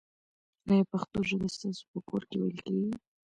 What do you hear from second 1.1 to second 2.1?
ژبه ستاسو په